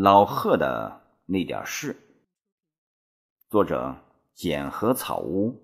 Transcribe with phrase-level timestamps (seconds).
[0.00, 1.96] 老贺的那点事。
[3.50, 3.96] 作者：
[4.32, 5.60] 简和草屋。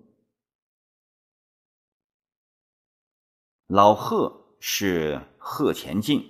[3.65, 6.21] 老贺是贺前进。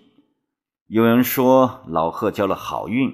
[0.86, 3.12] 有人说老贺交了好运，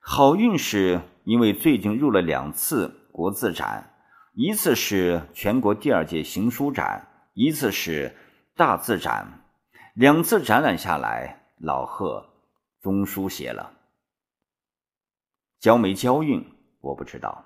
[0.00, 3.94] 好运是因为最近入了两次国字展，
[4.32, 8.16] 一次是全国第二届行书展，一次是
[8.56, 9.44] 大字展。
[9.94, 12.28] 两次展览下来，老贺
[12.82, 13.77] 中书写了。
[15.60, 16.44] 交没交运
[16.80, 17.44] 我不知道，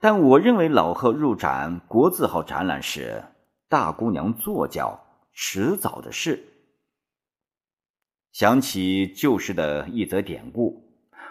[0.00, 3.24] 但我认为老贺入展国字号展览是
[3.68, 5.04] 大姑娘坐轿。
[5.40, 6.42] 迟早的事。
[8.32, 10.82] 想起旧时的一则典故，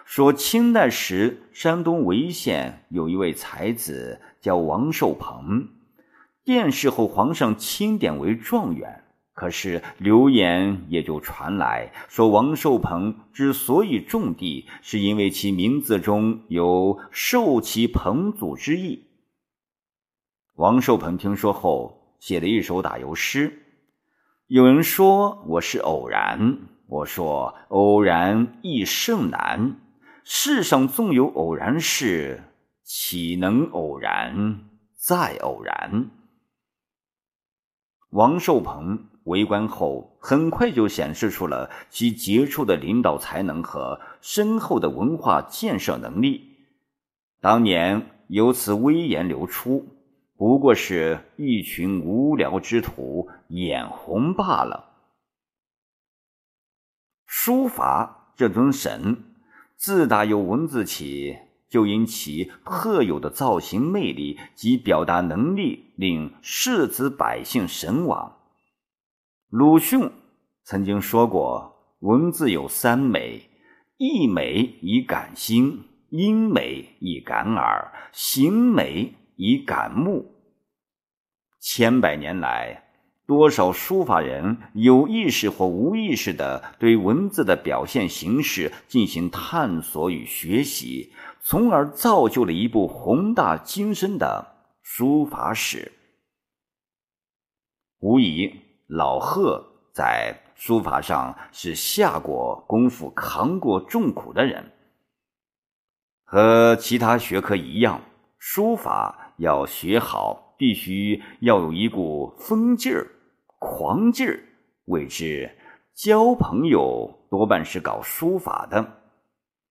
[0.06, 5.68] 说清代时山东潍县有一位才子叫王寿鹏，
[6.42, 9.04] 殿试后皇上钦点为状元。
[9.38, 19.04] 可是流言也就传来，说王寿鹏之所以种地，是因为其名字中有“寿其彭祖”之意。
[20.56, 23.62] 王寿鹏听说后，写了一首打油诗。
[24.48, 29.76] 有人说我是偶然，我说偶然亦甚难。
[30.24, 32.42] 世上纵有偶然事，
[32.82, 34.64] 岂能偶然
[34.96, 36.10] 再偶然？
[38.10, 46.56] 王寿鹏为官后，很快就显示出了其杰出的领导才能和深厚的文化建设能力。
[47.40, 49.94] 当年由此威严流出。
[50.36, 54.84] 不过是一群无聊之徒眼红罢了。
[57.26, 59.16] 书法这尊神，
[59.74, 61.36] 自打有文字起，
[61.68, 68.37] 就因其特有的造型魅力及表达能力，令世子百姓神往。
[69.48, 70.10] 鲁迅
[70.62, 73.48] 曾经说过：“文字有三美，
[73.96, 80.34] 意美以感心，音美以感耳，形美。”以感目。
[81.60, 82.90] 千百年来，
[83.24, 95.92] 多少书法人有意识或无意识的对文字的表现形式进行探索与学习，从而造就了一部宏大精深的书法史。
[98.00, 98.52] 无疑，
[98.88, 104.72] 老贺在书法上是下过功夫、扛过重苦的人。
[106.24, 108.00] 和其他学科一样，
[108.38, 109.26] 书法。
[109.38, 113.06] 要学好，必须要有一股疯劲儿、
[113.60, 114.40] 狂劲儿。
[114.86, 115.48] 为之
[115.94, 118.84] 交朋友，多半是搞书法的，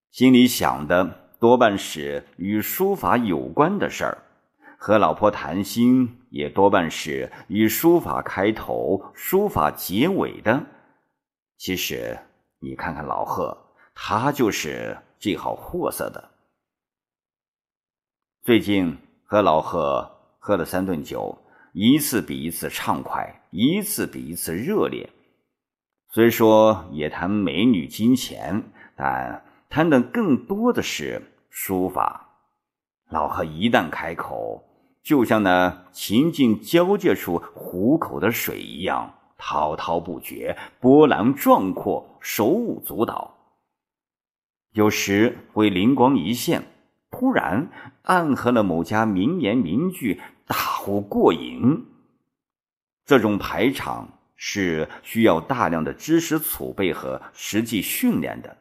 [0.10, 4.18] 心里想的多半是与书法有关的事儿；
[4.78, 10.66] 和老婆谈心，也多半是以书法开头、书法结尾的。
[11.58, 12.18] 其实，
[12.60, 13.58] 你看看老贺，
[13.94, 16.32] 他就是这号货色的。
[18.44, 18.98] 最近。
[19.30, 21.38] 和老贺喝了三顿酒，
[21.74, 25.10] 一次比一次畅快，一次比一次热烈。
[26.14, 32.38] 虽说也谈美女、金钱，但谈的更多的是书法。
[33.10, 34.64] 老贺一旦开口，
[35.08, 43.34] 就像那秦晋交界处湖口的水一样，滔滔不绝，波澜壮阔，手舞足蹈。
[44.74, 46.62] 有时会灵光一现。
[47.10, 47.70] 突然
[48.02, 51.86] 暗合了某家名言名句，大呼过瘾。
[53.06, 58.58] 这种排场是需要大量的知识储备和实际训练的，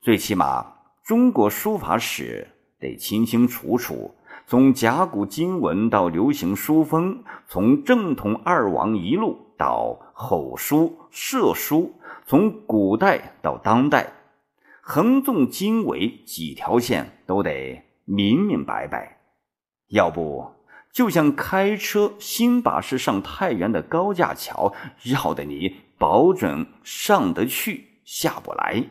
[0.00, 0.64] 最起码
[1.02, 2.46] 中国书法史
[2.78, 4.14] 得清清楚楚，
[4.48, 11.92] 从甲骨金文到流行书风，从正统二王一路到后书、射书，
[12.26, 14.12] 从古代到当代。
[14.80, 19.18] 横纵经纬几条线都得明明白白，
[19.88, 20.48] 要不
[20.92, 28.84] 就像开车新把式上太原的高架桥，绕得你保准上得去下不来。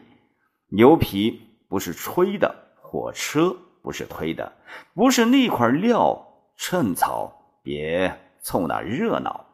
[0.68, 1.40] 牛皮
[1.70, 4.52] 不是吹的，火车不是推的，
[4.96, 6.28] 不是那块料
[6.58, 9.46] 趁早，别凑那热闹。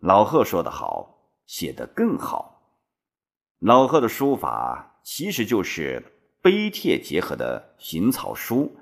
[0.00, 2.60] 老贺说的好，写得更好。
[3.58, 6.04] 老贺的书法其实就是
[6.42, 8.76] 碑帖结合的行草书，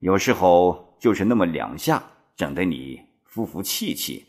[0.00, 2.02] 有时候就是那么两下，
[2.34, 4.26] 整得你服服气气；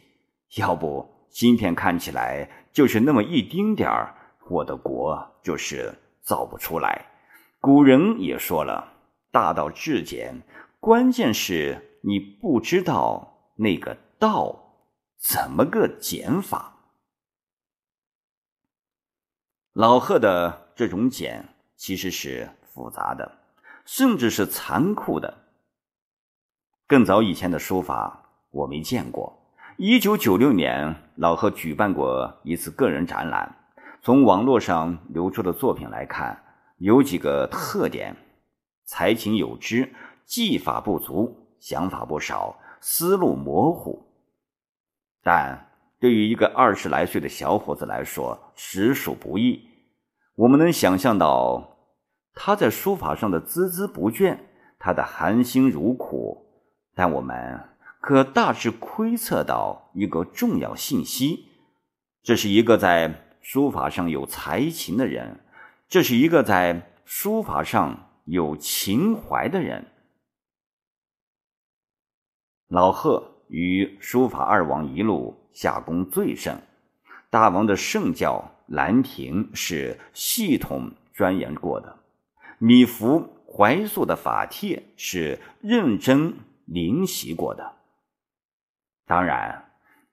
[0.61, 4.13] 要不今天看起来就是那么一丁点儿，
[4.47, 7.03] 我的国就是造不出来。
[7.61, 8.93] 古人也说了，
[9.31, 10.41] 大道至简，
[10.79, 14.77] 关键是你不知道那个道
[15.17, 16.73] 怎么个减法。
[19.73, 23.39] 老贺的这种简其实是复杂的，
[23.85, 25.37] 甚至是残酷的。
[26.87, 29.37] 更早以前的书法我没见过。
[29.77, 33.53] 一九九六年，老贺举办过一次个人展览。
[34.01, 36.41] 从网络上流出的作品来看，
[36.79, 38.15] 有几个特点：
[38.85, 39.93] 才情有之，
[40.25, 44.01] 技法不足，想法不少，思路模糊。
[45.21, 45.67] 但
[45.99, 49.61] 对于一个二十来岁的小伙子来说，实属不易。
[50.35, 51.77] 我们能想象到
[52.33, 54.39] 他在书法上的孜孜不倦，
[54.79, 56.45] 他的含辛茹苦。
[56.95, 57.59] 但我们
[57.99, 61.49] 可大致窥测到一个重要信息：
[62.23, 65.41] 这是一个在书法上有才情的人，
[65.89, 69.87] 这是一个在书法上有情怀的人。
[72.67, 76.61] 老贺与书法二王一路下功最甚，
[77.31, 81.97] 大王的圣教《兰亭》是系统钻研过的，
[82.59, 86.33] 米芾、怀素的法帖是认真。
[86.71, 87.77] 临习过的，
[89.07, 89.68] 当然，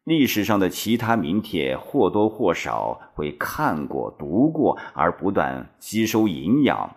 [0.07, 6.95] 历史上的其他名帖或多或少会看过、读过，而不断吸收营养。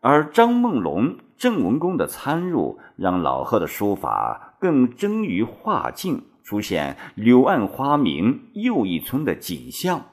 [0.00, 10.04] 而张梦龙、郑文公的参入，让老贺的书法更臻于画境，出现柳暗花明又一村的景象。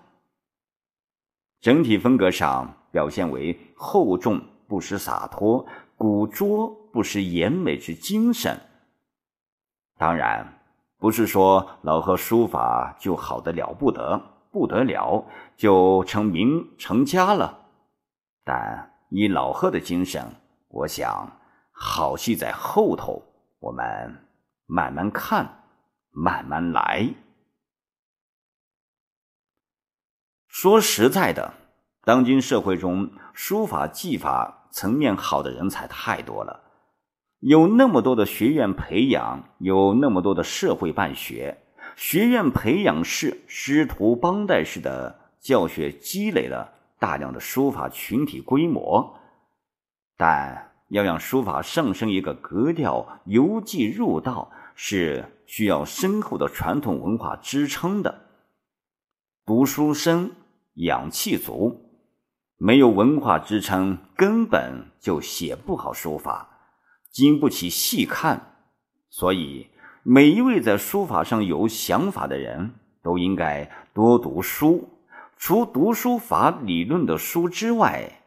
[1.59, 5.65] 整体风格上表现为厚重不失洒脱，
[5.97, 6.81] 古拙。
[6.95, 8.57] 不失严美之精神。
[9.97, 10.61] 当然，
[10.97, 14.21] 不是说老贺书法就好的了不得，
[14.51, 15.25] 不得了
[15.55, 17.65] 就成名成家了。
[18.43, 20.23] 但以老贺的精神，
[20.69, 21.31] 我想
[21.71, 23.21] 好戏在后头，
[23.59, 24.27] 我们
[24.65, 25.63] 慢慢看，
[26.11, 27.13] 慢慢来。
[30.47, 31.53] 说实在的，
[32.03, 36.64] 当今社会中书法技法层面好的人才太多了。
[37.39, 41.57] 有那么多的学院培养，有那么多的社会办学，
[41.95, 49.19] 学院培养式、师徒帮带式的教学，积累了大量的书法群体规模。
[50.17, 58.21] 但要让书法上升一个格调，由技入道，是需要深厚的传统文化支撑的。
[59.45, 60.31] 读书深，
[60.75, 61.91] 养气足，
[62.57, 66.54] 没有文化支撑，根本就写不好书法。
[67.15, 68.57] 经不起细看，
[69.09, 69.69] 所以
[70.03, 74.89] 每一位在书法上有想法的人都应该多读书。
[75.37, 78.21] 除读书法理论的书之外，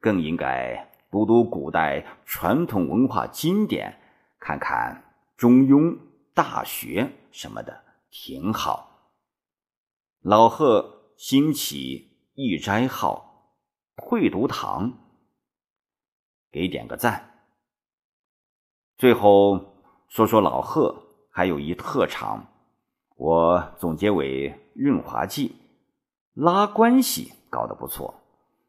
[0.00, 3.96] 更应该读读古代传统文化经典，
[4.40, 5.04] 看看
[5.40, 5.90] 《中庸》
[6.34, 9.12] 《大学》什么的，挺好。
[10.22, 13.52] 老贺兴起一斋号，
[13.94, 14.98] 会读堂，
[16.50, 17.35] 给点个赞。
[18.98, 19.60] 最后
[20.08, 20.94] 说说老贺
[21.30, 22.46] 还有一特长，
[23.16, 25.54] 我总结为润滑剂，
[26.32, 28.14] 拉关系搞得不错。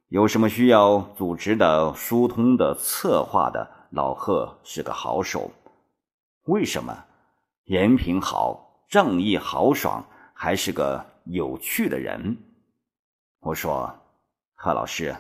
[0.10, 5.50] 有什么需要组织的、疏通的、策划的，老贺是个好手。
[6.44, 7.06] 为什么？
[7.64, 10.04] 人品好，仗义豪爽，
[10.34, 12.38] 还是个有趣的人。
[13.40, 13.98] 我说
[14.56, 15.16] ：“贺老师，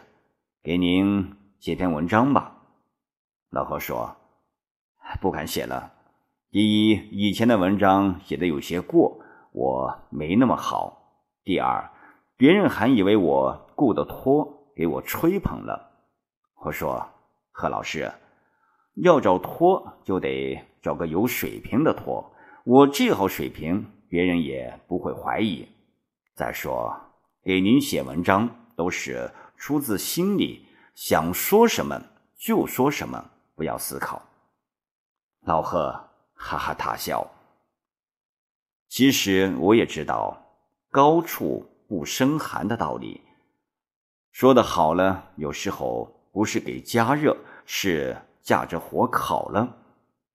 [0.62, 2.58] 给您写篇文章吧。”
[3.52, 4.14] 老贺说。
[5.22, 5.94] 不敢写了。
[6.50, 9.20] 第一，以前的文章写的有些过，
[9.52, 11.22] 我没那么好。
[11.44, 11.90] 第二，
[12.36, 15.92] 别人还以为我顾得托，给我吹捧了。
[16.64, 17.06] 我说
[17.52, 18.12] ：“贺老师，
[18.96, 22.34] 要找托就得找个有水平的托。
[22.64, 25.68] 我这号水平，别人也不会怀疑。
[26.34, 26.96] 再说，
[27.44, 32.02] 给您写文章都是出自心里，想说什么
[32.38, 33.24] 就说什么，
[33.56, 34.22] 不要思考。”
[35.42, 37.30] 老贺哈哈大笑。
[38.90, 40.38] 其实我也知道
[40.90, 43.22] “高处不胜寒”的道理，
[44.32, 49.78] 说的好了，有时候不是给加热，是架着火烤了。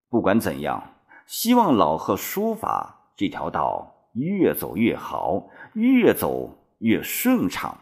[0.08, 0.94] 不管怎样，
[1.26, 7.78] 希望老贺书法这条道越走越好，越走越顺畅。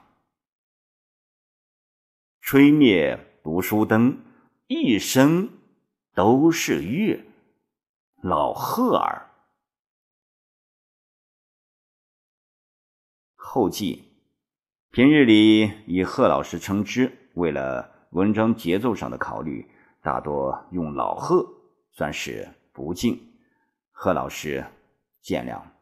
[2.40, 4.18] 吹灭读书灯，
[4.68, 5.59] 一生。
[6.14, 7.24] 都是月，
[8.22, 9.30] 老贺儿。
[13.34, 14.04] 后记：
[14.90, 19.68] 平日里以贺老师称之，为了文章节奏上的考虑，
[20.02, 21.46] 大多用老贺，
[21.90, 23.18] 算是不敬，
[23.90, 24.64] 贺老师
[25.20, 25.79] 见谅。